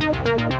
[0.00, 0.59] Ja,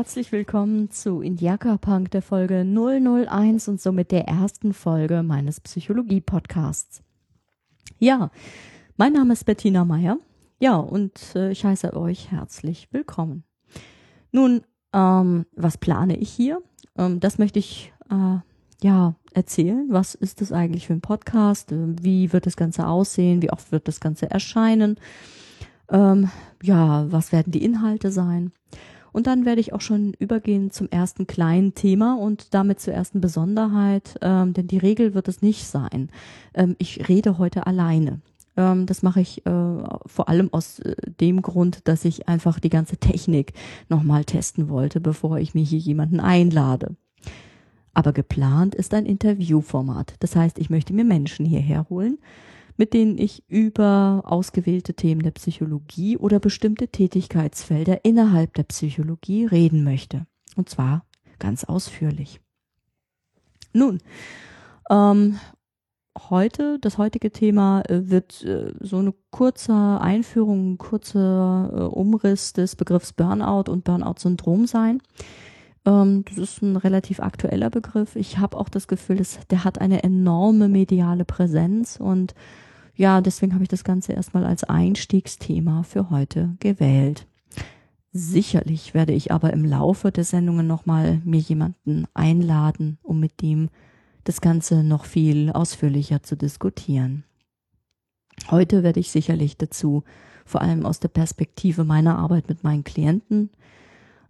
[0.00, 7.02] herzlich willkommen zu Indiaka Punk der Folge 001 und somit der ersten Folge meines Psychologie-Podcasts.
[7.98, 8.30] Ja,
[8.96, 10.16] mein Name ist Bettina Meyer.
[10.58, 13.44] Ja, und äh, ich heiße euch herzlich willkommen.
[14.32, 14.62] Nun,
[14.94, 16.62] ähm, was plane ich hier?
[16.96, 18.38] Ähm, das möchte ich äh,
[18.82, 19.86] ja erzählen.
[19.90, 21.72] Was ist das eigentlich für ein Podcast?
[21.72, 23.42] Äh, wie wird das Ganze aussehen?
[23.42, 24.98] Wie oft wird das Ganze erscheinen?
[25.90, 26.30] Ähm,
[26.62, 28.52] ja, was werden die Inhalte sein?
[29.12, 33.20] Und dann werde ich auch schon übergehen zum ersten kleinen Thema und damit zur ersten
[33.20, 36.10] Besonderheit, ähm, denn die Regel wird es nicht sein.
[36.54, 38.20] Ähm, ich rede heute alleine.
[38.56, 39.50] Ähm, das mache ich äh,
[40.06, 43.52] vor allem aus äh, dem Grund, dass ich einfach die ganze Technik
[43.88, 46.96] nochmal testen wollte, bevor ich mir hier jemanden einlade.
[47.94, 50.14] Aber geplant ist ein Interviewformat.
[50.20, 52.18] Das heißt, ich möchte mir Menschen hierher holen,
[52.80, 59.84] mit denen ich über ausgewählte Themen der Psychologie oder bestimmte Tätigkeitsfelder innerhalb der Psychologie reden
[59.84, 60.24] möchte.
[60.56, 61.04] Und zwar
[61.38, 62.40] ganz ausführlich.
[63.74, 63.98] Nun,
[64.88, 65.38] ähm,
[66.30, 72.54] heute, das heutige Thema äh, wird äh, so eine kurze Einführung, ein kurzer äh, Umriss
[72.54, 75.02] des Begriffs Burnout und Burnout-Syndrom sein.
[75.84, 78.16] Ähm, das ist ein relativ aktueller Begriff.
[78.16, 82.34] Ich habe auch das Gefühl, dass, der hat eine enorme mediale Präsenz und
[83.00, 87.26] ja, deswegen habe ich das Ganze erstmal als Einstiegsthema für heute gewählt.
[88.12, 93.70] Sicherlich werde ich aber im Laufe der Sendungen nochmal mir jemanden einladen, um mit dem
[94.24, 97.24] das Ganze noch viel ausführlicher zu diskutieren.
[98.50, 100.04] Heute werde ich sicherlich dazu
[100.44, 103.48] vor allem aus der Perspektive meiner Arbeit mit meinen Klienten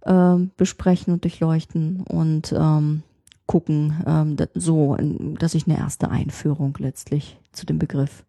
[0.02, 3.02] äh, besprechen und durchleuchten und ähm,
[3.46, 4.96] gucken, ähm, so,
[5.40, 8.24] dass ich eine erste Einführung letztlich zu dem Begriff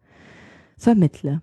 [0.82, 1.42] vermittle.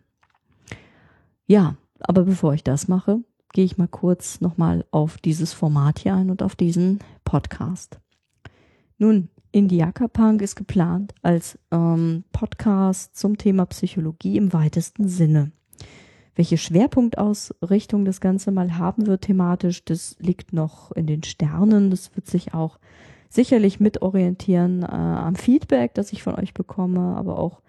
[1.48, 3.24] Ja, aber bevor ich das mache,
[3.54, 8.00] gehe ich mal kurz nochmal auf dieses Format hier ein und auf diesen Podcast.
[8.98, 15.52] Nun, Indiaka Punk ist geplant als ähm, Podcast zum Thema Psychologie im weitesten Sinne.
[16.36, 21.90] Welche Schwerpunktausrichtung das Ganze mal haben wird thematisch, das liegt noch in den Sternen.
[21.90, 22.78] Das wird sich auch
[23.30, 27.62] sicherlich mitorientieren äh, am Feedback, das ich von euch bekomme, aber auch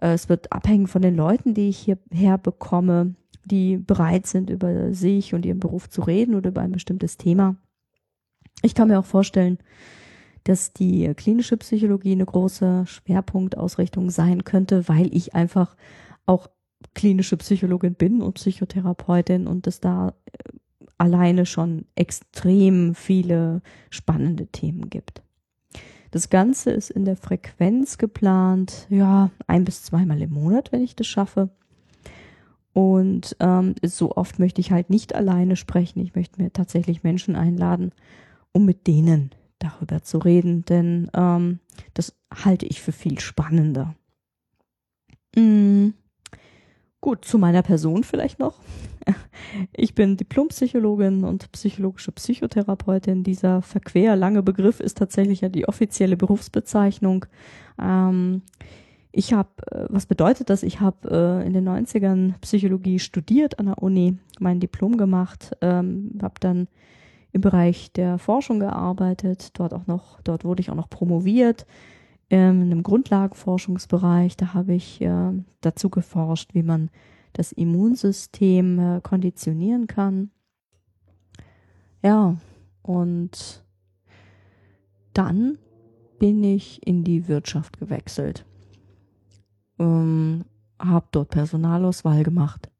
[0.00, 5.34] es wird abhängen von den Leuten, die ich hierher bekomme, die bereit sind, über sich
[5.34, 7.56] und ihren Beruf zu reden oder über ein bestimmtes Thema.
[8.62, 9.58] Ich kann mir auch vorstellen,
[10.44, 15.76] dass die klinische Psychologie eine große Schwerpunktausrichtung sein könnte, weil ich einfach
[16.26, 16.48] auch
[16.94, 20.38] klinische Psychologin bin und Psychotherapeutin und es da äh,
[20.96, 25.22] alleine schon extrem viele spannende Themen gibt.
[26.10, 30.96] Das Ganze ist in der Frequenz geplant, ja, ein bis zweimal im Monat, wenn ich
[30.96, 31.50] das schaffe.
[32.72, 36.00] Und ähm, so oft möchte ich halt nicht alleine sprechen.
[36.00, 37.92] Ich möchte mir tatsächlich Menschen einladen,
[38.52, 41.60] um mit denen darüber zu reden, denn ähm,
[41.94, 43.94] das halte ich für viel spannender.
[45.36, 45.90] Mm.
[47.00, 48.58] Gut, zu meiner Person vielleicht noch.
[49.72, 53.24] Ich bin Diplompsychologin und psychologische Psychotherapeutin.
[53.24, 57.26] Dieser verquer lange Begriff ist tatsächlich ja die offizielle Berufsbezeichnung.
[57.80, 58.42] Ähm,
[59.12, 60.62] ich habe, äh, was bedeutet das?
[60.62, 66.18] Ich habe äh, in den 90ern Psychologie studiert an der Uni, mein Diplom gemacht, ähm,
[66.22, 66.68] habe dann
[67.32, 71.66] im Bereich der Forschung gearbeitet, dort auch noch, dort wurde ich auch noch promoviert
[72.28, 74.36] ähm, in einem Grundlagenforschungsbereich.
[74.36, 76.90] Da habe ich äh, dazu geforscht, wie man
[77.32, 80.30] das Immunsystem äh, konditionieren kann.
[82.02, 82.36] Ja,
[82.82, 83.64] und
[85.12, 85.58] dann
[86.18, 88.44] bin ich in die Wirtschaft gewechselt.
[89.78, 90.44] Ähm,
[90.78, 92.70] habe dort Personalauswahl gemacht,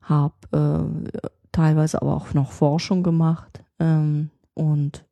[0.00, 0.34] habe
[1.12, 5.04] äh, teilweise aber auch noch Forschung gemacht ähm, und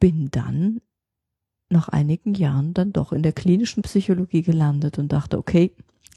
[0.00, 0.80] bin dann
[1.70, 5.74] nach einigen Jahren dann doch in der klinischen Psychologie gelandet und dachte, okay,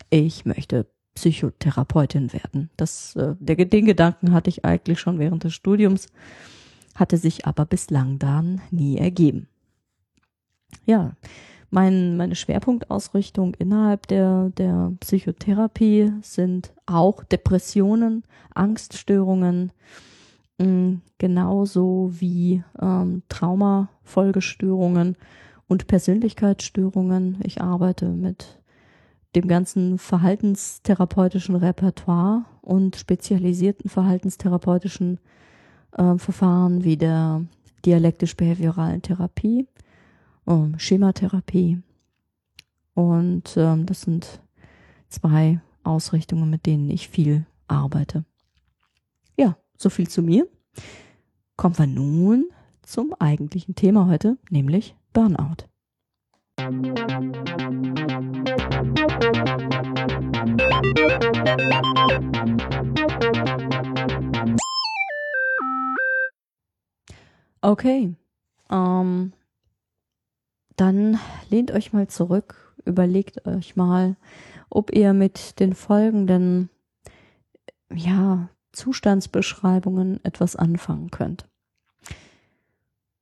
[0.10, 2.70] ich möchte Psychotherapeutin werden.
[2.78, 6.08] Das, äh, der, den Gedanken hatte ich eigentlich schon während des Studiums,
[6.94, 9.48] hatte sich aber bislang dann nie ergeben.
[10.86, 11.14] Ja,
[11.72, 18.24] mein, meine Schwerpunktausrichtung innerhalb der, der Psychotherapie sind auch Depressionen,
[18.54, 19.72] Angststörungen,
[20.58, 25.16] mh, mm, genauso wie ähm, Traumafolgestörungen
[25.68, 27.40] und Persönlichkeitsstörungen.
[27.44, 28.60] Ich arbeite mit
[29.36, 35.20] dem ganzen verhaltenstherapeutischen Repertoire und spezialisierten verhaltenstherapeutischen
[35.92, 37.46] äh, Verfahren wie der
[37.86, 39.68] dialektisch-behavioralen Therapie,
[40.48, 41.82] ähm, Schematherapie.
[42.94, 44.42] Und ähm, das sind
[45.10, 48.24] zwei Ausrichtungen, mit denen ich viel arbeite.
[49.38, 50.48] Ja, so viel zu mir.
[51.58, 52.46] Kommen wir nun
[52.82, 55.75] zum eigentlichen Thema heute, nämlich Burnout.
[67.62, 68.16] Okay,
[68.70, 69.34] ähm,
[70.76, 71.20] dann
[71.50, 74.18] lehnt euch mal zurück, überlegt euch mal,
[74.70, 76.70] ob ihr mit den folgenden,
[77.92, 81.50] ja, Zustandsbeschreibungen etwas anfangen könnt.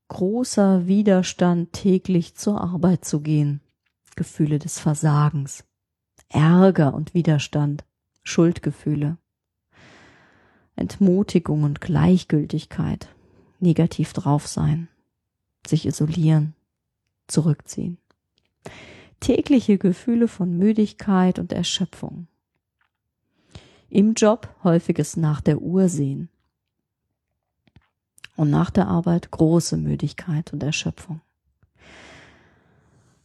[0.08, 3.62] Großer Widerstand, täglich zur Arbeit zu gehen.
[4.16, 5.64] Gefühle des Versagens.
[6.30, 7.84] Ärger und Widerstand.
[8.24, 9.18] Schuldgefühle.
[10.76, 13.10] Entmutigung und Gleichgültigkeit
[13.64, 14.90] negativ drauf sein,
[15.66, 16.54] sich isolieren,
[17.28, 17.98] zurückziehen.
[19.20, 22.28] Tägliche Gefühle von Müdigkeit und Erschöpfung.
[23.90, 26.30] Im Job häufiges nach der Uhr sehen.
[28.36, 31.22] Und nach der Arbeit große Müdigkeit und Erschöpfung.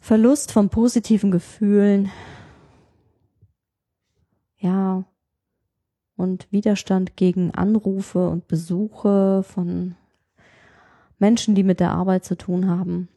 [0.01, 2.11] Verlust von positiven Gefühlen.
[4.59, 5.05] Ja.
[6.17, 9.95] Und Widerstand gegen Anrufe und Besuche von
[11.19, 13.09] Menschen, die mit der Arbeit zu tun haben.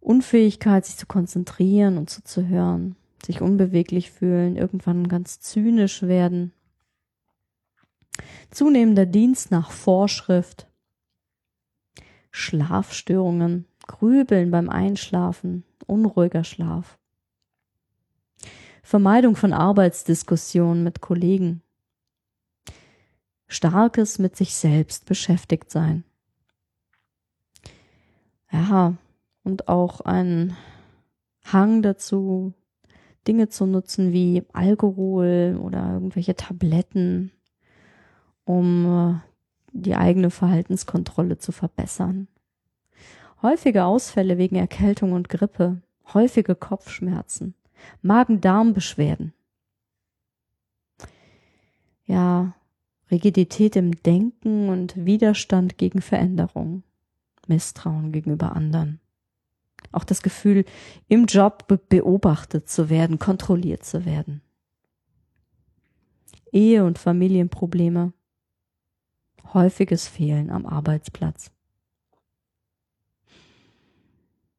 [0.00, 6.52] Unfähigkeit, sich zu konzentrieren und zuzuhören, sich unbeweglich fühlen, irgendwann ganz zynisch werden.
[8.50, 10.66] Zunehmender Dienst nach Vorschrift,
[12.30, 16.98] Schlafstörungen, Grübeln beim Einschlafen, unruhiger Schlaf.
[18.82, 21.62] Vermeidung von Arbeitsdiskussionen mit Kollegen,
[23.46, 26.04] starkes mit sich selbst beschäftigt sein.
[28.50, 28.96] Ja,
[29.42, 30.56] und auch ein
[31.44, 32.54] Hang dazu,
[33.26, 37.32] Dinge zu nutzen wie Alkohol oder irgendwelche Tabletten,
[38.48, 39.20] um äh,
[39.72, 42.28] die eigene Verhaltenskontrolle zu verbessern.
[43.42, 45.82] Häufige Ausfälle wegen Erkältung und Grippe,
[46.14, 47.54] häufige Kopfschmerzen,
[48.00, 49.34] Magen-Darm-Beschwerden.
[52.06, 52.54] Ja,
[53.10, 56.82] Rigidität im Denken und Widerstand gegen Veränderung,
[57.46, 58.98] Misstrauen gegenüber anderen.
[59.92, 60.64] Auch das Gefühl,
[61.06, 64.40] im Job beobachtet zu werden, kontrolliert zu werden.
[66.50, 68.12] Ehe- und Familienprobleme,
[69.52, 71.50] häufiges Fehlen am Arbeitsplatz.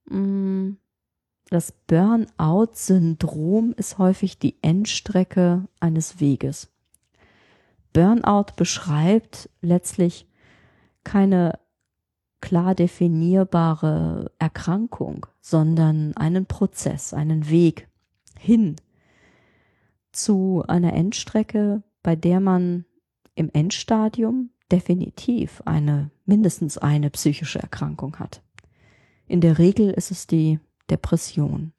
[0.05, 0.73] Mm,
[1.49, 6.71] das Burnout-Syndrom ist häufig die Endstrecke eines Weges.
[7.93, 10.27] Burnout beschreibt letztlich
[11.03, 11.59] keine
[12.41, 17.87] klar definierbare Erkrankung, sondern einen Prozess, einen Weg
[18.37, 18.75] hin
[20.11, 22.85] zu einer Endstrecke, bei der man
[23.35, 28.41] im Endstadium definitiv eine, mindestens eine psychische Erkrankung hat.
[29.27, 30.59] In der Regel ist es die
[30.89, 31.73] Depression.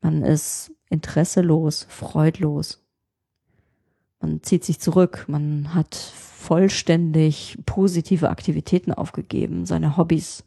[0.00, 2.82] Man ist interesselos, freudlos,
[4.20, 10.44] man zieht sich zurück, man hat vollständig positive Aktivitäten aufgegeben, seine Hobbys.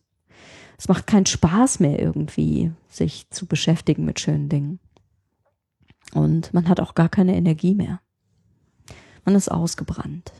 [0.78, 4.80] Es macht keinen Spaß mehr irgendwie, sich zu beschäftigen mit schönen Dingen.
[6.14, 8.02] Und man hat auch gar keine Energie mehr.
[9.30, 10.34] Man ist ausgebrannt.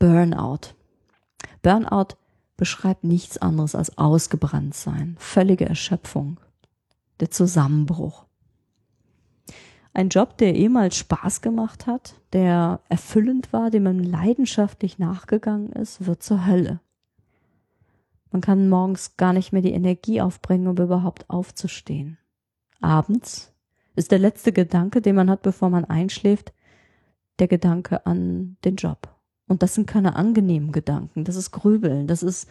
[0.00, 0.74] Burnout.
[1.62, 2.16] Burnout
[2.56, 6.40] beschreibt nichts anderes als ausgebrannt sein, völlige Erschöpfung,
[7.20, 8.24] der Zusammenbruch.
[9.94, 16.04] Ein Job, der ehemals Spaß gemacht hat, der erfüllend war, dem man leidenschaftlich nachgegangen ist,
[16.04, 16.80] wird zur Hölle.
[18.32, 22.18] Man kann morgens gar nicht mehr die Energie aufbringen, um überhaupt aufzustehen.
[22.80, 23.52] Abends
[23.94, 26.52] ist der letzte Gedanke, den man hat, bevor man einschläft,
[27.38, 29.08] der Gedanke an den Job.
[29.46, 32.48] Und das sind keine angenehmen Gedanken, das ist Grübeln, das ist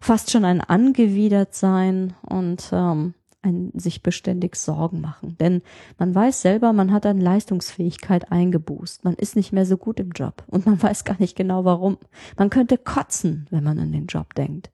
[0.00, 5.36] fast schon ein Angewidertsein und ähm, ein sich beständig Sorgen machen.
[5.38, 5.62] Denn
[5.98, 9.04] man weiß selber, man hat an Leistungsfähigkeit eingeboost.
[9.04, 11.98] Man ist nicht mehr so gut im Job und man weiß gar nicht genau warum.
[12.36, 14.70] Man könnte kotzen, wenn man an den Job denkt.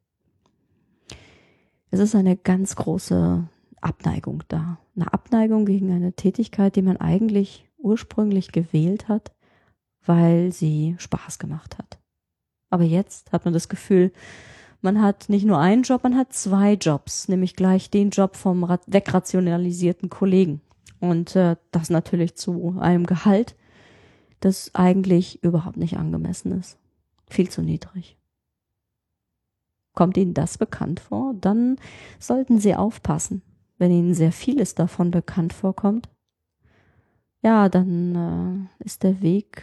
[1.90, 3.48] es ist eine ganz große
[3.80, 4.78] Abneigung da.
[4.96, 9.32] Eine Abneigung gegen eine Tätigkeit, die man eigentlich ursprünglich gewählt hat,
[10.06, 11.98] weil sie Spaß gemacht hat.
[12.70, 14.12] Aber jetzt hat man das Gefühl,
[14.80, 18.62] man hat nicht nur einen Job, man hat zwei Jobs, nämlich gleich den Job vom
[18.86, 20.60] wegrationalisierten Kollegen.
[21.00, 23.56] Und äh, das natürlich zu einem Gehalt,
[24.40, 26.78] das eigentlich überhaupt nicht angemessen ist.
[27.28, 28.16] Viel zu niedrig.
[29.94, 31.34] Kommt Ihnen das bekannt vor?
[31.40, 31.76] Dann
[32.18, 33.42] sollten Sie aufpassen.
[33.78, 36.08] Wenn Ihnen sehr vieles davon bekannt vorkommt,
[37.42, 39.62] ja, dann äh, ist der Weg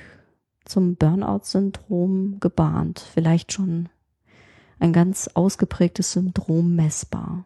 [0.65, 2.99] zum Burnout-Syndrom gebahnt.
[2.99, 3.89] Vielleicht schon
[4.79, 7.45] ein ganz ausgeprägtes Syndrom messbar.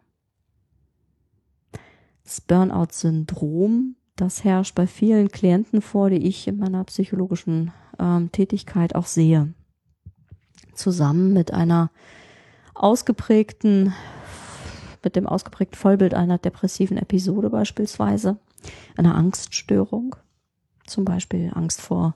[2.24, 8.94] Das Burnout-Syndrom, das herrscht bei vielen Klienten vor, die ich in meiner psychologischen ähm, Tätigkeit
[8.94, 9.54] auch sehe.
[10.74, 11.90] Zusammen mit einer
[12.74, 13.94] ausgeprägten,
[15.02, 18.38] mit dem ausgeprägten Vollbild einer depressiven Episode beispielsweise,
[18.96, 20.16] einer Angststörung,
[20.86, 22.14] zum Beispiel Angst vor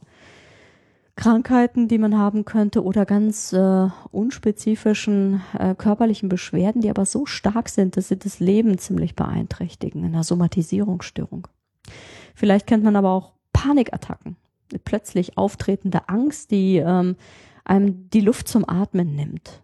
[1.14, 7.26] Krankheiten, die man haben könnte oder ganz äh, unspezifischen äh, körperlichen Beschwerden, die aber so
[7.26, 11.48] stark sind, dass sie das Leben ziemlich beeinträchtigen, einer Somatisierungsstörung.
[12.34, 14.36] Vielleicht kennt man aber auch Panikattacken,
[14.84, 17.16] plötzlich auftretende Angst, die ähm,
[17.64, 19.62] einem die Luft zum Atmen nimmt.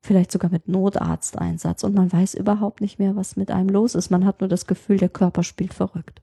[0.00, 4.10] Vielleicht sogar mit Notarzteinsatz und man weiß überhaupt nicht mehr, was mit einem los ist.
[4.10, 6.22] Man hat nur das Gefühl, der Körper spielt verrückt.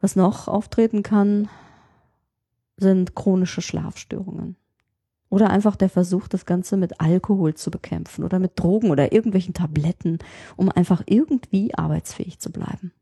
[0.00, 1.48] Was noch auftreten kann,
[2.76, 4.56] sind chronische Schlafstörungen.
[5.28, 9.54] Oder einfach der Versuch, das Ganze mit Alkohol zu bekämpfen oder mit Drogen oder irgendwelchen
[9.54, 10.18] Tabletten,
[10.56, 12.92] um einfach irgendwie arbeitsfähig zu bleiben.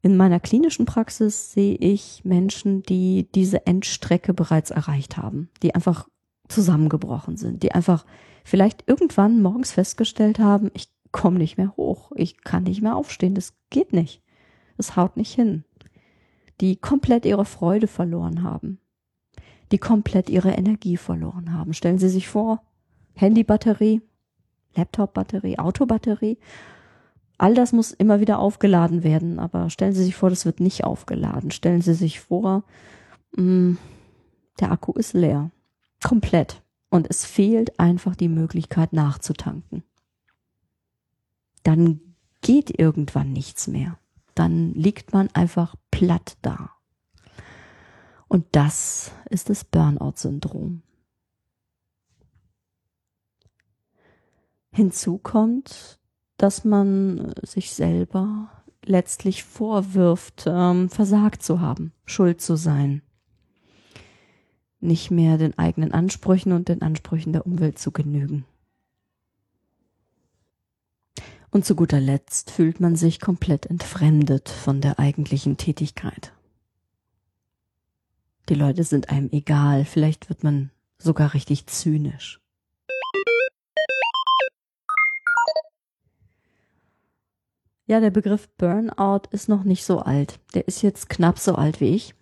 [0.00, 6.08] In meiner klinischen Praxis sehe ich Menschen, die diese Endstrecke bereits erreicht haben, die einfach
[6.48, 8.04] zusammengebrochen sind, die einfach
[8.42, 13.34] vielleicht irgendwann morgens festgestellt haben, ich komme nicht mehr hoch, ich kann nicht mehr aufstehen,
[13.34, 14.22] das geht nicht.
[14.82, 15.62] Es haut nicht hin.
[16.60, 18.80] Die komplett ihre Freude verloren haben.
[19.70, 21.72] Die komplett ihre Energie verloren haben.
[21.72, 22.62] Stellen Sie sich vor,
[23.14, 24.02] Handybatterie,
[24.74, 26.36] Laptopbatterie, Autobatterie.
[27.38, 30.82] All das muss immer wieder aufgeladen werden, aber stellen Sie sich vor, das wird nicht
[30.82, 31.52] aufgeladen.
[31.52, 32.64] Stellen Sie sich vor,
[33.36, 33.78] mh, mm,
[34.58, 35.52] der Akku ist leer.
[36.02, 36.60] Komplett.
[36.90, 39.84] Und es fehlt einfach die Möglichkeit nachzutanken.
[41.62, 42.00] Dann
[42.40, 43.96] geht irgendwann nichts mehr
[44.42, 46.72] dann liegt man einfach platt da.
[48.26, 50.82] Und das ist das Burnout-Syndrom.
[54.72, 56.00] Hinzu kommt,
[56.38, 63.02] dass man sich selber letztlich vorwirft, ähm, versagt zu haben, schuld zu sein,
[64.80, 68.44] nicht mehr den eigenen Ansprüchen und den Ansprüchen der Umwelt zu genügen.
[71.52, 76.32] Und zu guter Letzt fühlt man sich komplett entfremdet von der eigentlichen Tätigkeit.
[78.48, 82.40] Die Leute sind einem egal, vielleicht wird man sogar richtig zynisch.
[87.84, 90.40] Ja, der Begriff Burnout ist noch nicht so alt.
[90.54, 92.14] Der ist jetzt knapp so alt wie ich.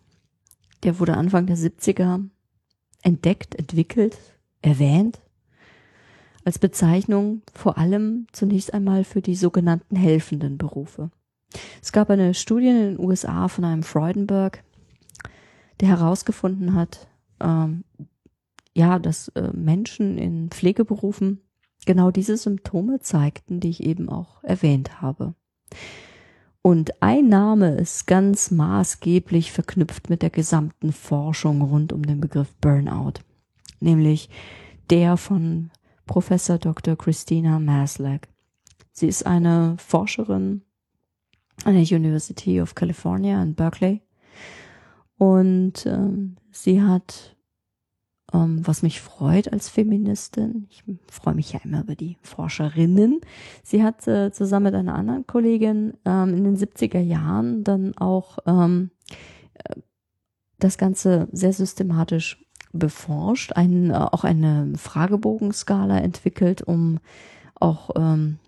[0.83, 2.29] Der wurde Anfang der 70er
[3.03, 4.19] entdeckt, entwickelt,
[4.61, 5.21] erwähnt
[6.51, 11.13] als Bezeichnung vor allem zunächst einmal für die sogenannten helfenden Berufe.
[11.81, 14.65] Es gab eine Studie in den USA von einem Freudenberg,
[15.79, 17.07] der herausgefunden hat,
[17.39, 17.85] ähm,
[18.75, 21.41] ja, dass äh, Menschen in Pflegeberufen
[21.87, 25.35] genau diese Symptome zeigten, die ich eben auch erwähnt habe.
[26.63, 32.53] Und ein Name ist ganz maßgeblich verknüpft mit der gesamten Forschung rund um den Begriff
[32.61, 33.21] Burnout,
[33.79, 34.31] nämlich
[34.91, 35.71] der von
[36.11, 36.97] Professor Dr.
[36.97, 38.23] Christina Maslach.
[38.91, 40.63] Sie ist eine Forscherin
[41.63, 44.03] an der University of California in Berkeley
[45.19, 47.37] und ähm, sie hat,
[48.33, 53.21] ähm, was mich freut als Feministin, ich freue mich ja immer über die Forscherinnen,
[53.63, 58.41] sie hat äh, zusammen mit einer anderen Kollegin ähm, in den 70er Jahren dann auch
[58.47, 58.91] ähm,
[59.55, 59.77] äh,
[60.59, 66.99] das Ganze sehr systematisch beforscht, ein, äh, auch eine Fragebogenskala entwickelt, um
[67.55, 68.39] auch ähm,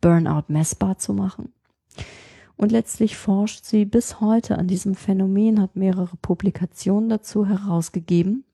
[0.00, 1.52] Burnout messbar zu machen.
[2.56, 8.44] Und letztlich forscht sie bis heute an diesem Phänomen, hat mehrere Publikationen dazu herausgegeben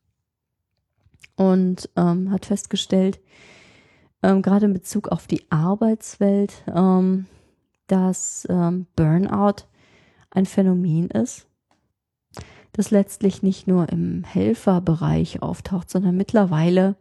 [1.37, 3.21] und ähm, hat festgestellt,
[4.23, 7.27] ähm, gerade in Bezug auf die Arbeitswelt, ähm,
[7.87, 9.67] dass ähm, Burnout
[10.31, 11.47] ein Phänomen ist,
[12.73, 16.97] das letztlich nicht nur im Helferbereich auftaucht, sondern mittlerweile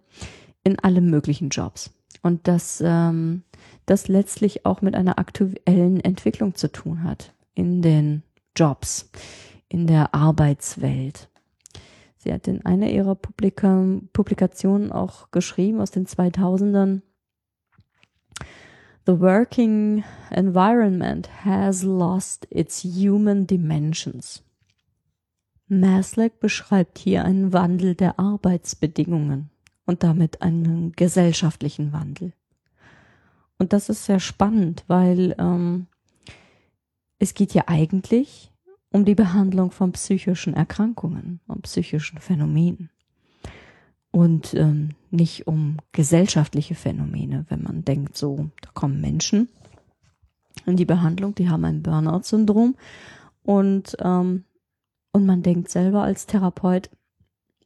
[0.64, 1.92] in allen möglichen Jobs.
[2.22, 3.44] Und dass ähm,
[3.86, 8.24] das letztlich auch mit einer aktuellen Entwicklung zu tun hat in den
[8.56, 9.10] Jobs,
[9.70, 11.30] in der Arbeitswelt.
[12.18, 17.02] Sie hat in einer ihrer Publika Publikationen auch geschrieben aus den 2000ern,
[19.08, 24.44] The working environment has lost its human dimensions.
[25.72, 29.50] Maslick beschreibt hier einen Wandel der Arbeitsbedingungen
[29.86, 32.34] und damit einen gesellschaftlichen Wandel.
[33.58, 35.88] Und das ist sehr spannend, weil ähm,
[37.20, 38.52] es geht ja eigentlich
[38.92, 42.90] um die Behandlung von psychischen Erkrankungen und psychischen Phänomenen
[44.12, 49.48] und ähm, nicht um gesellschaftliche Phänomene, wenn man denkt, so, da kommen Menschen
[50.66, 52.76] in die Behandlung, die haben ein Burnout-Syndrom
[53.44, 54.44] und, ähm,
[55.12, 56.90] und man denkt selber als Therapeut,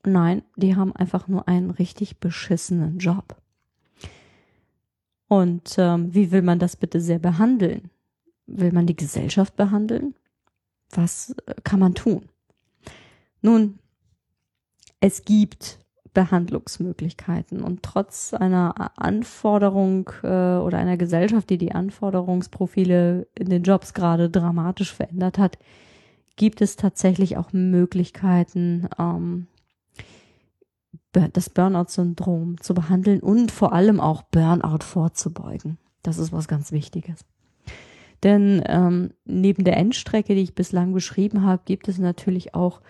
[0.03, 3.35] nein, die haben einfach nur einen richtig beschissenen Job.
[5.27, 7.89] Und ähm, wie will man das bitte sehr behandeln?
[8.45, 10.13] Will man die Gesellschaft behandeln?
[10.91, 12.29] Was äh, kann man tun?
[13.41, 13.79] Nun,
[14.99, 15.79] es gibt
[16.15, 17.61] Behandlungsmöglichkeiten.
[17.61, 24.31] Und trotz einer Anforderung äh, oder einer Gesellschaft, die die Anforderungsprofile in den Jobs gerade
[24.31, 25.59] dramatisch verändert hat,
[26.35, 29.47] gibt es tatsächlich auch Möglichkeiten, ähm,
[31.33, 35.77] das Burnout-Syndrom zu behandeln und vor allem auch Burnout vorzubeugen.
[36.03, 37.25] Das ist was ganz Wichtiges.
[38.23, 42.81] Denn ähm, neben der Endstrecke, die ich bislang beschrieben habe, gibt es natürlich auch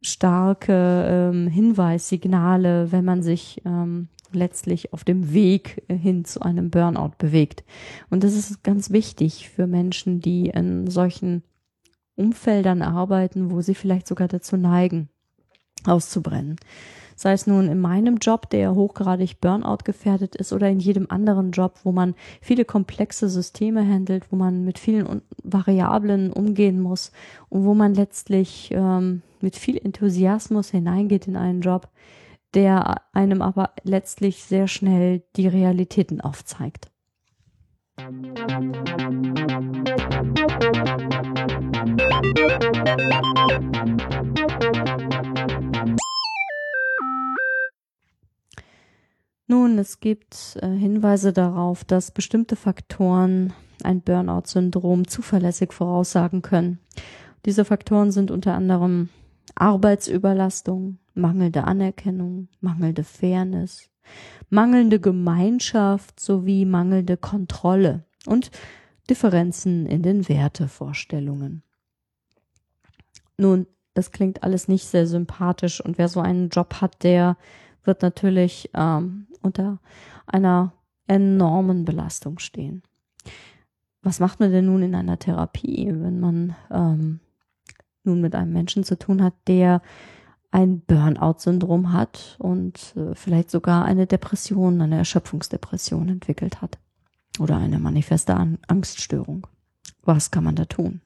[0.00, 7.12] starke ähm, Hinweissignale, wenn man sich ähm, letztlich auf dem Weg hin zu einem Burnout
[7.18, 7.64] bewegt.
[8.10, 11.42] Und das ist ganz wichtig für Menschen, die in solchen
[12.18, 15.08] Umfeldern arbeiten, wo sie vielleicht sogar dazu neigen,
[15.84, 16.56] auszubrennen
[17.18, 21.50] sei es nun in meinem Job, der hochgradig Burnout gefährdet ist, oder in jedem anderen
[21.50, 27.10] Job, wo man viele komplexe Systeme handelt, wo man mit vielen Variablen umgehen muss
[27.48, 31.88] und wo man letztlich ähm, mit viel Enthusiasmus hineingeht in einen Job,
[32.54, 36.88] der einem aber letztlich sehr schnell die Realitäten aufzeigt.
[49.46, 56.78] Nun, es gibt äh, Hinweise darauf, dass bestimmte Faktoren ein Burnout-Syndrom zuverlässig voraussagen können.
[57.44, 59.08] Diese Faktoren sind unter anderem
[59.54, 63.90] Arbeitsüberlastung, mangelnde Anerkennung, mangelnde Fairness,
[64.50, 68.50] mangelnde Gemeinschaft sowie mangelnde Kontrolle und
[69.10, 71.62] Differenzen in den Wertevorstellungen.
[73.38, 77.36] Nun, das klingt alles nicht sehr sympathisch und wer so einen Job hat, der
[77.84, 79.78] wird natürlich ähm, unter
[80.26, 80.72] einer
[81.06, 82.82] enormen Belastung stehen.
[84.02, 87.20] Was macht man denn nun in einer Therapie, wenn man ähm,
[88.04, 89.82] nun mit einem Menschen zu tun hat, der
[90.50, 96.78] ein Burnout-Syndrom hat und äh, vielleicht sogar eine Depression, eine Erschöpfungsdepression entwickelt hat
[97.38, 99.46] oder eine manifeste An Angststörung.
[100.02, 101.02] Was kann man da tun?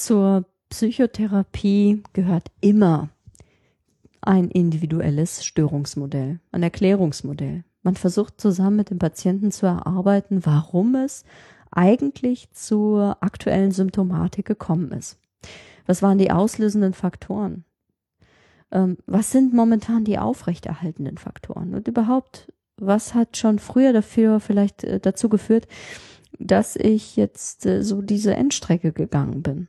[0.00, 3.10] Zur Psychotherapie gehört immer
[4.22, 7.64] ein individuelles Störungsmodell, ein Erklärungsmodell.
[7.82, 11.24] Man versucht zusammen mit dem Patienten zu erarbeiten, warum es
[11.70, 15.18] eigentlich zur aktuellen Symptomatik gekommen ist.
[15.84, 17.66] Was waren die auslösenden Faktoren?
[18.70, 21.74] Ähm, was sind momentan die aufrechterhaltenden Faktoren?
[21.74, 25.68] Und überhaupt, was hat schon früher dafür vielleicht äh, dazu geführt,
[26.38, 29.68] dass ich jetzt äh, so diese Endstrecke gegangen bin?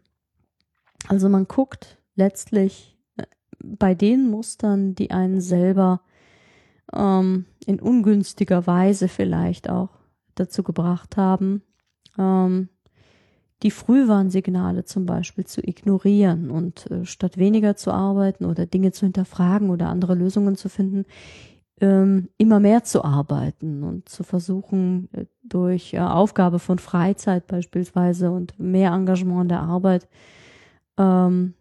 [1.08, 2.98] Also man guckt letztlich
[3.64, 6.02] bei den Mustern, die einen selber
[6.94, 9.90] ähm, in ungünstiger Weise vielleicht auch
[10.36, 11.62] dazu gebracht haben,
[12.18, 12.70] ähm,
[13.64, 19.06] die Frühwarnsignale zum Beispiel zu ignorieren und äh, statt weniger zu arbeiten oder Dinge zu
[19.06, 21.06] hinterfragen oder andere Lösungen zu finden,
[21.80, 28.32] ähm, immer mehr zu arbeiten und zu versuchen, äh, durch äh, Aufgabe von Freizeit beispielsweise
[28.32, 30.08] und mehr Engagement in der Arbeit
[30.98, 31.54] ähm,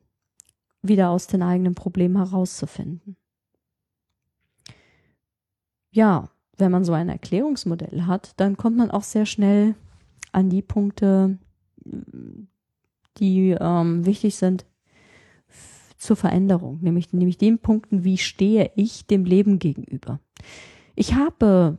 [0.83, 3.16] wieder aus den eigenen Problemen herauszufinden.
[5.90, 9.75] Ja, wenn man so ein Erklärungsmodell hat, dann kommt man auch sehr schnell
[10.33, 11.38] an die Punkte,
[13.19, 14.66] die ähm, wichtig sind
[15.97, 20.21] zur Veränderung, nämlich, nämlich den Punkten, wie stehe ich dem Leben gegenüber.
[20.95, 21.79] Ich habe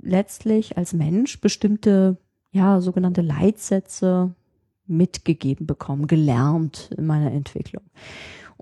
[0.00, 2.16] letztlich als Mensch bestimmte,
[2.50, 4.34] ja, sogenannte Leitsätze
[4.96, 7.82] mitgegeben bekommen, gelernt in meiner Entwicklung.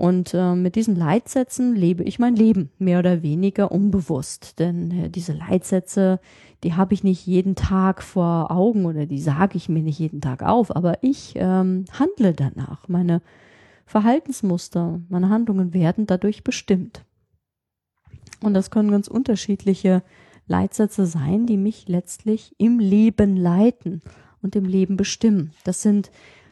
[0.01, 4.59] Und äh, mit diesen Leitsätzen lebe ich mein Leben, mehr oder weniger unbewusst.
[4.59, 6.21] Denn äh, diese Leitsätze,
[6.65, 10.23] die habe ich nicht jeden Tag vor Augen oder die sage ich mir nicht jeden
[10.23, 12.89] Tag auf, aber ich ähm, handle danach.
[12.89, 13.21] Meine
[13.85, 17.05] Verhaltensmuster, meine Handlungen werden dadurch bestimmt.
[18.43, 20.03] Und das können ganz unterschiedliche
[20.47, 24.01] Leitsätze sein, die mich letztlich im Leben leiten
[24.43, 25.53] und im Leben bestimmen.
[25.65, 26.11] Das sind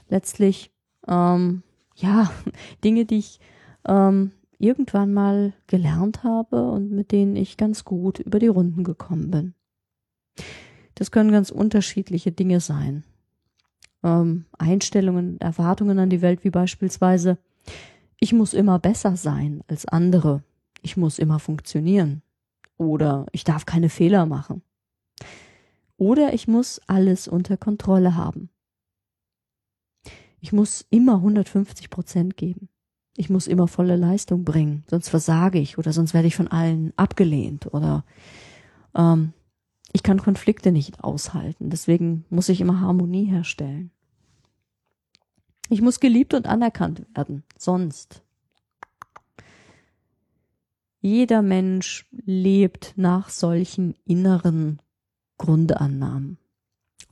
[0.08, 0.70] letztlich
[1.06, 1.62] ähm,
[1.94, 2.30] ja
[2.84, 3.40] Dinge, die ich
[3.86, 9.30] ähm, irgendwann mal gelernt habe und mit denen ich ganz gut über die Runden gekommen
[9.30, 9.54] bin.
[10.94, 13.04] Das können ganz unterschiedliche Dinge sein.
[14.02, 17.38] Ähm, Einstellungen, Erwartungen an die Welt, wie beispielsweise,
[18.18, 20.42] ich muss immer besser sein als andere,
[20.82, 22.22] ich muss immer funktionieren
[22.76, 24.62] oder ich darf keine Fehler machen
[25.98, 28.48] oder ich muss alles unter Kontrolle haben.
[30.40, 32.68] Ich muss immer 150 Prozent geben.
[33.16, 36.92] Ich muss immer volle Leistung bringen, sonst versage ich oder sonst werde ich von allen
[36.96, 38.04] abgelehnt oder
[38.94, 39.32] ähm,
[39.92, 41.68] ich kann Konflikte nicht aushalten.
[41.68, 43.90] Deswegen muss ich immer Harmonie herstellen.
[45.68, 48.22] Ich muss geliebt und anerkannt werden, sonst.
[51.00, 54.80] Jeder Mensch lebt nach solchen inneren
[55.38, 56.38] Grundannahmen.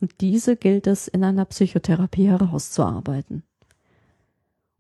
[0.00, 3.44] Und diese gilt es in einer Psychotherapie herauszuarbeiten.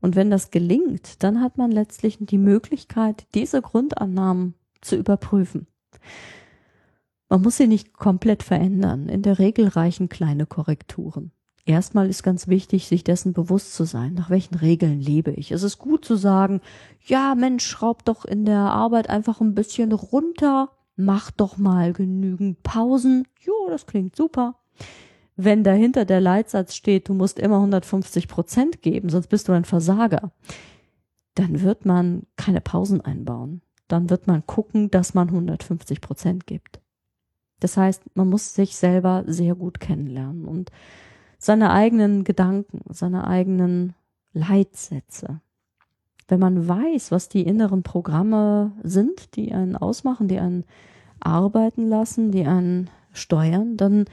[0.00, 5.66] Und wenn das gelingt, dann hat man letztlich die Möglichkeit, diese Grundannahmen zu überprüfen.
[7.28, 9.08] Man muss sie nicht komplett verändern.
[9.08, 11.32] In der Regel reichen kleine Korrekturen.
[11.64, 15.50] Erstmal ist ganz wichtig, sich dessen bewusst zu sein, nach welchen Regeln lebe ich.
[15.50, 16.60] Es ist gut zu sagen,
[17.04, 22.62] ja Mensch, schraub doch in der Arbeit einfach ein bisschen runter, mach doch mal genügend
[22.62, 23.26] Pausen.
[23.40, 24.56] Jo, das klingt super.
[25.36, 29.66] Wenn dahinter der Leitsatz steht, du musst immer 150 Prozent geben, sonst bist du ein
[29.66, 30.32] Versager,
[31.34, 33.60] dann wird man keine Pausen einbauen.
[33.88, 36.80] Dann wird man gucken, dass man 150 Prozent gibt.
[37.60, 40.70] Das heißt, man muss sich selber sehr gut kennenlernen und
[41.38, 43.94] seine eigenen Gedanken, seine eigenen
[44.32, 45.40] Leitsätze.
[46.28, 50.64] Wenn man weiß, was die inneren Programme sind, die einen ausmachen, die einen
[51.20, 54.06] arbeiten lassen, die einen steuern, dann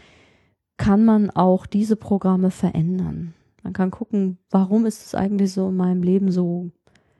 [0.78, 3.34] kann man auch diese Programme verändern.
[3.64, 6.72] Man kann gucken, warum ist es eigentlich so in meinem Leben so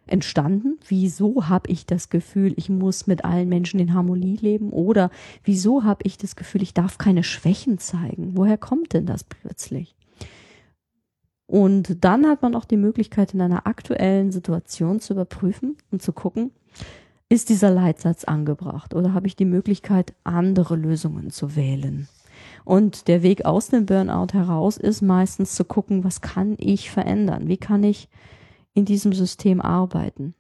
[0.06, 0.78] entstanden?
[0.88, 4.70] Wieso habe ich das Gefühl, ich muss mit allen Menschen in Harmonie leben?
[4.72, 5.10] Oder
[5.44, 8.36] wieso habe ich das Gefühl, ich darf keine Schwächen zeigen?
[8.36, 9.96] Woher kommt denn das plötzlich?
[11.54, 16.12] Und dann hat man auch die Möglichkeit, in einer aktuellen Situation zu überprüfen und zu
[16.12, 16.50] gucken,
[17.30, 22.08] ist dieser Leitsatz angebracht oder habe ich die Möglichkeit, andere Lösungen zu wählen?
[22.66, 27.48] Und der Weg aus dem Burnout heraus ist meistens zu gucken, was kann ich verändern?
[27.48, 28.10] Wie kann ich
[28.74, 30.34] in diesem System arbeiten?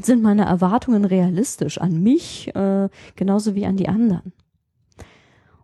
[0.00, 4.32] Sind meine Erwartungen realistisch an mich äh, genauso wie an die anderen?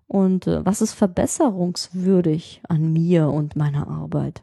[0.08, 4.42] Und äh, was ist verbesserungswürdig an mir und meiner Arbeit?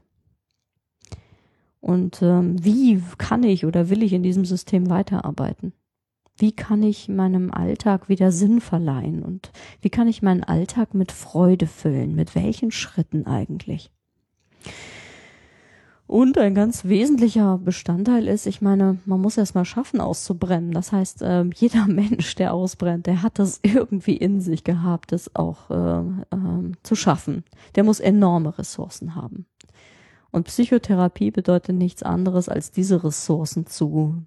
[1.81, 5.73] Und ähm, wie kann ich oder will ich in diesem System weiterarbeiten?
[6.37, 9.23] Wie kann ich meinem Alltag wieder Sinn verleihen?
[9.23, 9.51] Und
[9.81, 12.15] wie kann ich meinen Alltag mit Freude füllen?
[12.15, 13.91] Mit welchen Schritten eigentlich?
[16.07, 20.71] Und ein ganz wesentlicher Bestandteil ist, ich meine, man muss erst mal schaffen, auszubrennen.
[20.71, 25.35] Das heißt, äh, jeder Mensch, der ausbrennt, der hat das irgendwie in sich gehabt, das
[25.35, 27.43] auch äh, äh, zu schaffen.
[27.73, 29.47] Der muss enorme Ressourcen haben.
[30.31, 34.23] Und Psychotherapie bedeutet nichts anderes, als diese Ressourcen zu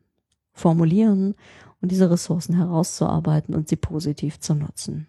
[0.55, 1.35] formulieren
[1.81, 5.07] und diese Ressourcen herauszuarbeiten und sie positiv zu nutzen.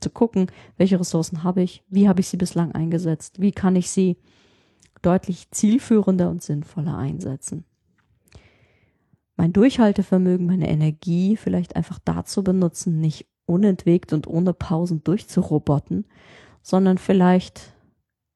[0.00, 0.46] Zu gucken,
[0.78, 4.16] welche Ressourcen habe ich, wie habe ich sie bislang eingesetzt, wie kann ich sie
[5.02, 7.64] deutlich zielführender und sinnvoller einsetzen.
[9.36, 16.06] Mein Durchhaltevermögen, meine Energie vielleicht einfach dazu benutzen, nicht unentwegt und ohne Pausen durchzuroboten,
[16.62, 17.74] sondern vielleicht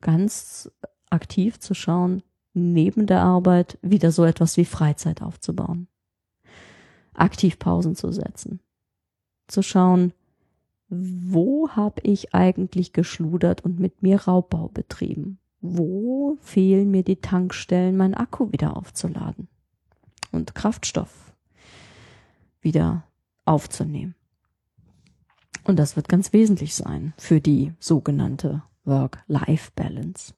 [0.00, 0.70] ganz
[1.11, 2.22] aktiv zu schauen,
[2.55, 5.88] neben der Arbeit wieder so etwas wie Freizeit aufzubauen.
[7.14, 8.61] Aktiv Pausen zu setzen.
[9.46, 10.12] Zu schauen,
[10.88, 15.38] wo habe ich eigentlich geschludert und mit mir Raubbau betrieben?
[15.61, 19.49] Wo fehlen mir die Tankstellen, mein Akku wieder aufzuladen
[20.33, 21.35] und Kraftstoff
[22.61, 23.05] wieder
[23.45, 24.14] aufzunehmen.
[25.64, 30.35] Und das wird ganz wesentlich sein für die sogenannte Work-Life-Balance.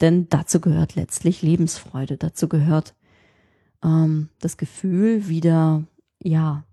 [0.00, 2.94] Denn dazu gehört letztlich Lebensfreude, dazu gehört
[3.82, 5.84] ähm, das Gefühl, wieder,
[6.22, 6.64] ja,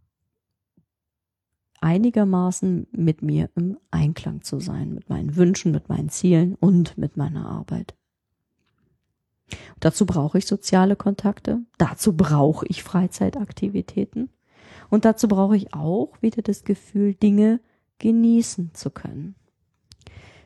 [1.86, 7.16] einigermaßen mit mir im Einklang zu sein, mit meinen Wünschen, mit meinen Zielen und mit
[7.16, 7.94] meiner Arbeit.
[9.80, 14.30] Dazu brauche ich soziale Kontakte, dazu brauche ich Freizeitaktivitäten
[14.90, 17.60] und dazu brauche ich auch wieder das Gefühl, Dinge
[18.00, 19.36] genießen zu können.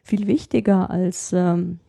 [0.04, 1.80] Viel wichtiger als ähm,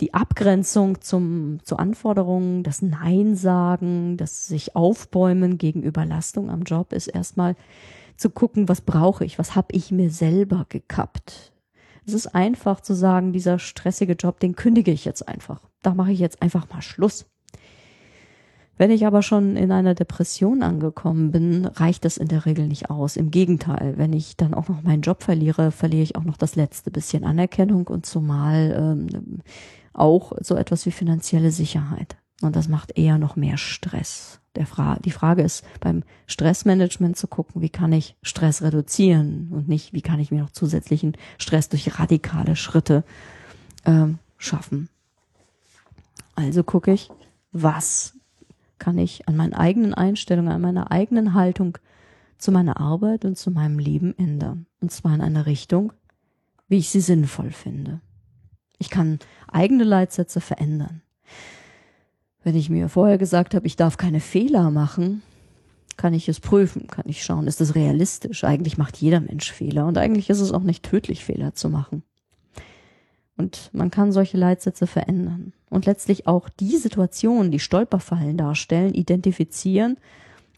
[0.00, 6.94] die Abgrenzung zum, zu Anforderungen, das Nein sagen, das sich aufbäumen gegen Überlastung am Job
[6.94, 7.56] ist erstmal
[8.16, 11.52] zu gucken, was brauche ich, was habe ich mir selber gekappt.
[12.06, 15.68] Es ist einfach zu sagen, dieser stressige Job, den kündige ich jetzt einfach.
[15.82, 17.26] Da mache ich jetzt einfach mal Schluss.
[18.76, 22.90] Wenn ich aber schon in einer Depression angekommen bin, reicht das in der Regel nicht
[22.90, 23.16] aus.
[23.16, 26.56] Im Gegenteil, wenn ich dann auch noch meinen Job verliere, verliere ich auch noch das
[26.56, 29.42] letzte bisschen Anerkennung und zumal ähm,
[29.92, 32.16] auch so etwas wie finanzielle Sicherheit.
[32.42, 34.40] Und das macht eher noch mehr Stress.
[34.56, 39.68] Der Fra die Frage ist beim Stressmanagement zu gucken, wie kann ich Stress reduzieren und
[39.68, 43.04] nicht, wie kann ich mir noch zusätzlichen Stress durch radikale Schritte
[43.84, 44.88] ähm, schaffen.
[46.36, 47.10] Also gucke ich,
[47.52, 48.14] was
[48.78, 51.78] kann ich an meinen eigenen Einstellungen, an meiner eigenen Haltung
[52.38, 54.66] zu meiner Arbeit und zu meinem Leben ändern.
[54.80, 55.92] Und zwar in eine Richtung,
[56.68, 58.00] wie ich sie sinnvoll finde.
[58.78, 61.02] Ich kann eigene Leitsätze verändern.
[62.44, 65.22] Wenn ich mir vorher gesagt habe, ich darf keine Fehler machen,
[65.96, 68.44] kann ich es prüfen, kann ich schauen, ist es realistisch?
[68.44, 72.02] Eigentlich macht jeder Mensch Fehler und eigentlich ist es auch nicht tödlich, Fehler zu machen.
[73.38, 79.96] Und man kann solche Leitsätze verändern und letztlich auch die Situationen, die Stolperfallen darstellen, identifizieren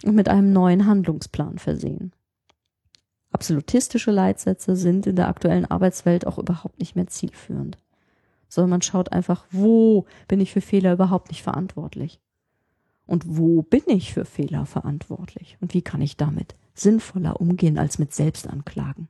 [0.05, 2.13] und mit einem neuen Handlungsplan versehen.
[3.31, 7.79] Absolutistische Leitsätze sind in der aktuellen Arbeitswelt auch überhaupt nicht mehr zielführend,
[8.57, 12.19] sondern man schaut einfach, wo bin ich für Fehler überhaupt nicht verantwortlich?
[13.07, 15.59] Und wo bin ich für Fehler verantwortlich?
[15.61, 19.09] Und wie kann ich damit sinnvoller umgehen als mit Selbstanklagen?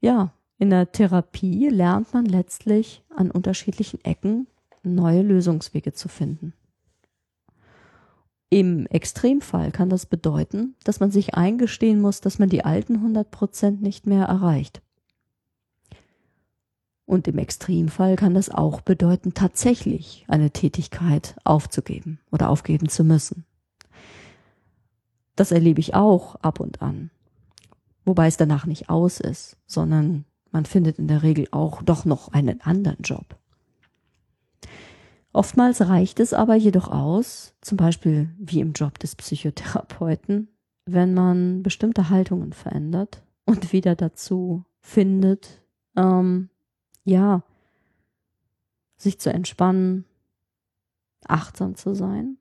[0.00, 4.48] Ja, in der Therapie lernt man letztlich an unterschiedlichen Ecken
[4.82, 6.54] neue Lösungswege zu finden.
[8.48, 13.30] Im Extremfall kann das bedeuten, dass man sich eingestehen muss, dass man die alten 100
[13.30, 14.82] Prozent nicht mehr erreicht.
[17.04, 23.44] Und im Extremfall kann das auch bedeuten, tatsächlich eine Tätigkeit aufzugeben oder aufgeben zu müssen.
[25.36, 27.10] Das erlebe ich auch ab und an.
[28.04, 32.28] Wobei es danach nicht aus ist, sondern man findet in der Regel auch doch noch
[32.32, 33.36] einen anderen Job.
[35.32, 40.48] Oftmals reicht es aber jedoch aus, zum Beispiel wie im Job des Psychotherapeuten,
[40.84, 45.62] wenn man bestimmte Haltungen verändert und wieder dazu findet,
[45.96, 46.50] ähm,
[47.04, 47.42] ja,
[48.96, 50.04] sich zu entspannen,
[51.26, 52.36] achtsam zu sein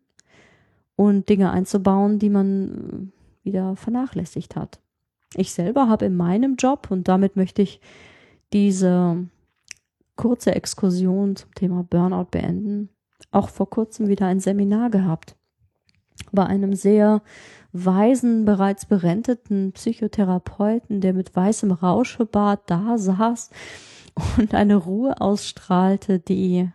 [0.96, 3.12] und Dinge einzubauen, die man
[3.44, 4.80] wieder vernachlässigt hat.
[5.36, 7.80] Ich selber habe in meinem Job, und damit möchte ich
[8.54, 9.28] diese
[10.16, 12.90] kurze Exkursion zum Thema Burnout beenden,
[13.32, 15.36] auch vor kurzem wieder ein Seminar gehabt
[16.32, 17.22] bei einem sehr
[17.74, 23.50] weisen, bereits berenteten Psychotherapeuten, der mit weißem Rauschebart da saß
[24.38, 26.70] und eine Ruhe ausstrahlte, die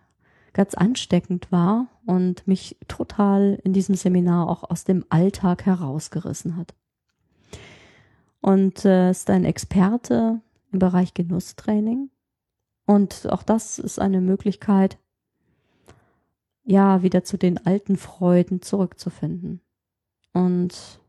[0.52, 6.74] ganz ansteckend war und mich total in diesem Seminar auch aus dem Alltag herausgerissen hat
[8.46, 12.10] und äh, ist ein Experte im Bereich Genusstraining.
[12.86, 14.98] Und auch das ist eine Möglichkeit,
[16.62, 19.60] ja, wieder zu den alten Freuden zurückzufinden.
[20.32, 21.00] Und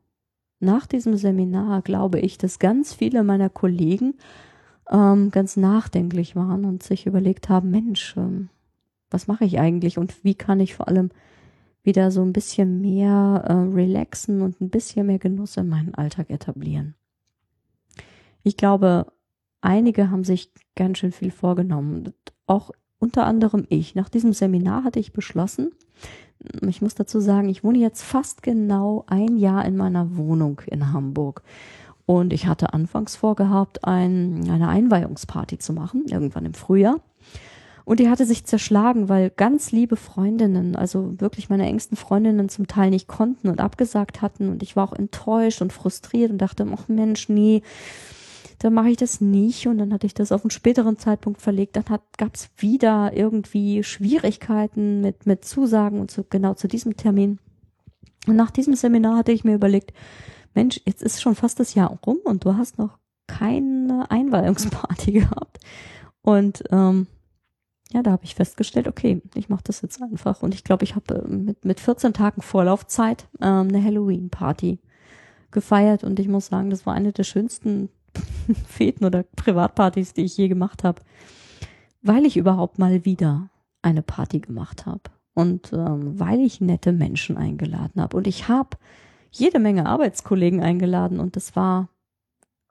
[0.60, 4.16] nach diesem Seminar glaube ich, dass ganz viele meiner Kollegen
[4.90, 8.50] ähm, ganz nachdenklich waren und sich überlegt haben, Mensch, ähm,
[9.10, 11.10] was mache ich eigentlich und wie kann ich vor allem
[11.84, 16.30] wieder so ein bisschen mehr äh, relaxen und ein bisschen mehr Genuss in meinen Alltag
[16.30, 16.96] etablieren.
[18.44, 19.08] Ich glaube,
[19.62, 22.14] einige haben sich ganz schön viel vorgenommen.
[22.46, 23.96] Auch unter anderem ich.
[23.96, 25.72] Nach diesem Seminar hatte ich beschlossen,
[26.68, 30.94] ich muss dazu sagen, ich wohne jetzt fast genau ein Jahr in meiner Wohnung in
[30.94, 31.42] Hamburg.
[32.08, 37.02] Und ich hatte anfangs vorgehabt, ein, eine Einweihungsparty zu machen, irgendwann im Frühjahr.
[37.84, 42.66] Und die hatte sich zerschlagen, weil ganz liebe Freundinnen, also wirklich meine engsten Freundinnen zum
[42.66, 44.48] Teil nicht konnten und abgesagt hatten.
[44.48, 47.62] Und ich war auch enttäuscht und frustriert und dachte, ach Mensch, nee,
[48.60, 51.76] dann mache ich das nicht und dann hatte ich das auf einen späteren Zeitpunkt verlegt.
[51.76, 51.84] Dann
[52.18, 57.40] gab es wieder irgendwie Schwierigkeiten mit, mit Zusagen und so genau zu diesem Termin.
[58.28, 59.94] Und nach diesem Seminar hatte ich mir überlegt,
[60.54, 65.60] Mensch, jetzt ist schon fast das Jahr rum und du hast noch keine Einweihungsparty gehabt.
[66.22, 67.08] Und ähm,
[67.92, 70.42] ja, da habe ich festgestellt, okay, ich mache das jetzt einfach.
[70.42, 74.80] Und ich glaube, ich habe äh, mit, mit 14 Tagen Vorlaufzeit ähm, eine Halloween-Party
[75.52, 76.04] gefeiert.
[76.04, 77.90] Und ich muss sagen, das war eine der schönsten
[78.68, 81.02] Feten oder Privatpartys, die ich je gemacht habe.
[82.02, 83.50] weil ich überhaupt mal wieder
[83.82, 85.02] eine Party gemacht habe
[85.34, 88.18] und ähm, weil ich nette Menschen eingeladen habe.
[88.18, 88.78] Und ich habe
[89.40, 91.90] jede Menge Arbeitskollegen eingeladen und das war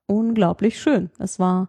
[0.07, 1.11] unglaublich schön.
[1.19, 1.69] Es war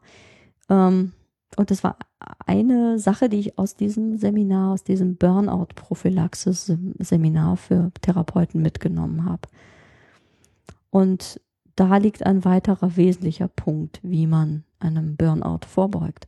[0.69, 1.13] ähm,
[1.55, 1.97] und das war
[2.45, 9.47] eine Sache, die ich aus diesem Seminar, aus diesem Burnout-Prophylaxis-Seminar für Therapeuten mitgenommen habe.
[10.89, 11.41] Und
[11.75, 16.27] da liegt ein weiterer wesentlicher Punkt, wie man einem Burnout vorbeugt.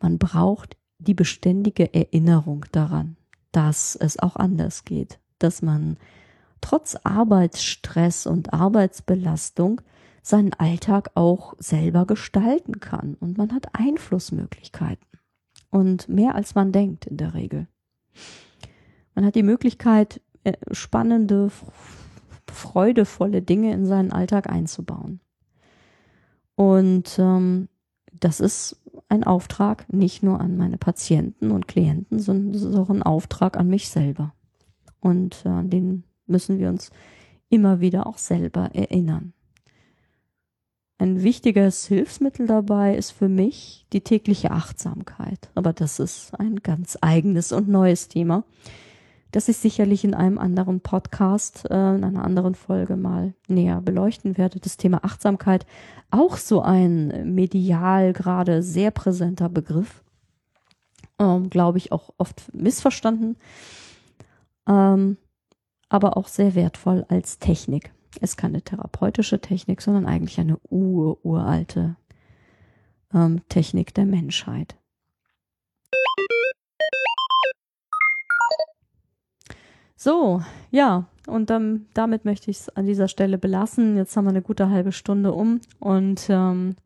[0.00, 3.16] Man braucht die beständige Erinnerung daran,
[3.52, 5.96] dass es auch anders geht, dass man
[6.60, 9.80] trotz Arbeitsstress und Arbeitsbelastung
[10.22, 15.06] seinen Alltag auch selber gestalten kann und man hat Einflussmöglichkeiten
[15.70, 17.66] und mehr als man denkt in der Regel.
[19.14, 21.50] Man hat die Möglichkeit, äh, spannende,
[22.46, 25.20] freudevolle Dinge in seinen Alltag einzubauen.
[26.54, 27.68] Und ähm,
[28.12, 32.90] das ist ein Auftrag nicht nur an meine Patienten und Klienten, sondern es ist auch
[32.90, 34.34] ein Auftrag an mich selber.
[35.00, 36.90] Und äh, an den müssen wir uns
[37.48, 39.32] immer wieder auch selber erinnern.
[41.00, 45.48] Ein wichtiges Hilfsmittel dabei ist für mich die tägliche Achtsamkeit.
[45.54, 48.42] Aber das ist ein ganz eigenes und neues Thema,
[49.30, 54.36] das ich sicherlich in einem anderen Podcast, äh, in einer anderen Folge mal näher beleuchten
[54.36, 54.58] werde.
[54.58, 55.66] Das Thema Achtsamkeit,
[56.10, 60.02] auch so ein medial gerade sehr präsenter Begriff,
[61.20, 63.36] ähm, glaube ich auch oft missverstanden,
[64.66, 65.16] ähm,
[65.88, 71.96] aber auch sehr wertvoll als Technik ist keine therapeutische Technik, sondern eigentlich eine ur, uralte
[73.14, 74.76] ähm, Technik der Menschheit.
[79.96, 83.96] So, ja, und ähm, damit möchte ich es an dieser Stelle belassen.
[83.96, 86.76] Jetzt haben wir eine gute halbe Stunde um und ähm,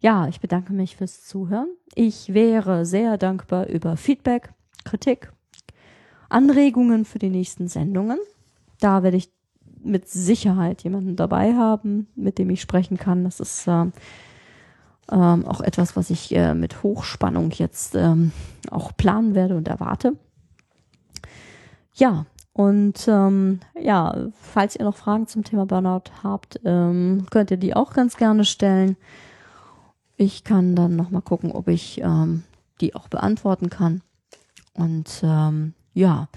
[0.00, 1.68] ja, ich bedanke mich fürs Zuhören.
[1.94, 4.52] Ich wäre sehr dankbar über Feedback,
[4.84, 5.32] Kritik,
[6.30, 8.18] Anregungen für die nächsten Sendungen.
[8.80, 9.30] Da werde ich
[9.82, 13.24] mit Sicherheit jemanden dabei haben, mit dem ich sprechen kann.
[13.24, 13.86] Das ist äh,
[15.10, 18.32] ähm, auch etwas, was ich äh, mit Hochspannung jetzt ähm,
[18.70, 20.16] auch planen werde und erwarte.
[21.94, 27.56] Ja, und ähm, ja, falls ihr noch Fragen zum Thema Burnout habt, ähm, könnt ihr
[27.56, 28.96] die auch ganz gerne stellen.
[30.16, 32.42] Ich kann dann nochmal gucken, ob ich ähm,
[32.80, 34.02] die auch beantworten kann.
[34.74, 36.28] Und ähm, ja,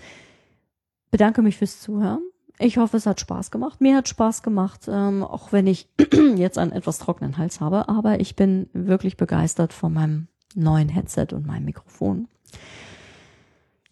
[1.11, 2.23] bedanke mich fürs Zuhören
[2.59, 3.81] ich hoffe, es hat Spaß gemacht.
[3.81, 5.89] Mir hat Spaß gemacht, ähm, auch wenn ich
[6.35, 7.89] jetzt einen etwas trockenen Hals habe.
[7.89, 12.27] Aber ich bin wirklich begeistert von meinem neuen Headset und meinem Mikrofon.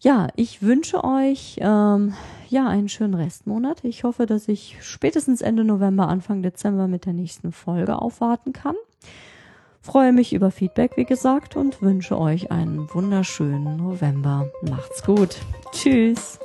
[0.00, 2.14] Ja, ich wünsche euch ähm,
[2.48, 3.84] ja einen schönen Restmonat.
[3.84, 8.74] Ich hoffe, dass ich spätestens Ende November, Anfang Dezember mit der nächsten Folge aufwarten kann.
[9.82, 14.48] Freue mich über Feedback, wie gesagt, und wünsche euch einen wunderschönen November.
[14.62, 15.38] Macht's gut.
[15.72, 16.38] Tschüss.